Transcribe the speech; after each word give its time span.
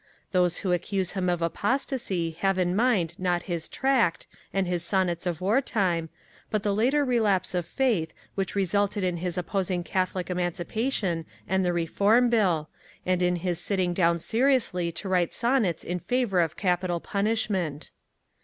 _Those 0.31 0.57
who 0.57 0.71
accuse 0.71 1.11
him 1.11 1.29
of 1.29 1.43
apostasy 1.43 2.31
have 2.39 2.57
in 2.57 2.75
mind 2.75 3.19
not 3.19 3.43
his 3.43 3.69
"Tract" 3.69 4.25
and 4.51 4.65
his 4.65 4.83
sonnets 4.83 5.27
of 5.27 5.41
war 5.41 5.61
time, 5.61 6.09
but 6.49 6.63
the 6.63 6.73
later 6.73 7.05
lapse 7.05 7.53
of 7.53 7.67
faith 7.67 8.11
which 8.33 8.55
resulted 8.55 9.03
in 9.03 9.17
his 9.17 9.37
opposing 9.37 9.83
Catholic 9.83 10.31
Emancipation 10.31 11.27
and 11.47 11.63
the 11.63 11.71
Reform 11.71 12.31
Bill, 12.31 12.67
and 13.05 13.21
in 13.21 13.35
his 13.35 13.59
sitting 13.59 13.93
down 13.93 14.17
seriously 14.17 14.91
to 14.91 15.07
write 15.07 15.33
sonnets 15.35 15.83
in 15.83 15.99
favour 15.99 16.39
in 16.39 16.49
capital 16.57 16.99
punishment. 16.99 17.91